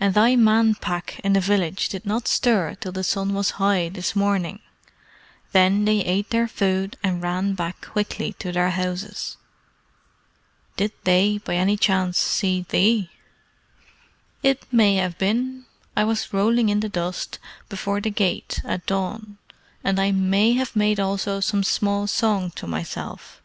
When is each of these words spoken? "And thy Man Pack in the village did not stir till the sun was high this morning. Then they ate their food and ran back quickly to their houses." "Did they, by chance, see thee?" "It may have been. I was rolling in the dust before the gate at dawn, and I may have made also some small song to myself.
"And 0.00 0.14
thy 0.14 0.34
Man 0.34 0.74
Pack 0.74 1.20
in 1.22 1.32
the 1.34 1.38
village 1.40 1.88
did 1.88 2.04
not 2.04 2.26
stir 2.26 2.74
till 2.74 2.90
the 2.90 3.04
sun 3.04 3.34
was 3.34 3.50
high 3.62 3.88
this 3.88 4.16
morning. 4.16 4.58
Then 5.52 5.84
they 5.84 6.00
ate 6.00 6.30
their 6.30 6.48
food 6.48 6.96
and 7.04 7.22
ran 7.22 7.54
back 7.54 7.80
quickly 7.80 8.32
to 8.40 8.50
their 8.50 8.70
houses." 8.70 9.36
"Did 10.76 10.90
they, 11.04 11.38
by 11.38 11.72
chance, 11.76 12.18
see 12.18 12.66
thee?" 12.68 13.10
"It 14.42 14.66
may 14.72 14.96
have 14.96 15.16
been. 15.18 15.66
I 15.96 16.02
was 16.02 16.32
rolling 16.34 16.68
in 16.68 16.80
the 16.80 16.88
dust 16.88 17.38
before 17.68 18.00
the 18.00 18.10
gate 18.10 18.60
at 18.64 18.86
dawn, 18.86 19.38
and 19.84 20.00
I 20.00 20.10
may 20.10 20.54
have 20.54 20.74
made 20.74 20.98
also 20.98 21.38
some 21.38 21.62
small 21.62 22.08
song 22.08 22.50
to 22.56 22.66
myself. 22.66 23.40